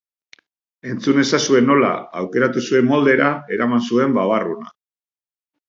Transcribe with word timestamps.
Entzun 0.93 1.19
ezazue 1.23 1.61
nola 1.65 1.91
aukeratu 2.23 2.65
zuen 2.71 2.89
moldera 2.95 3.29
eraman 3.59 3.87
zuen 3.91 4.19
babarruna! 4.19 4.77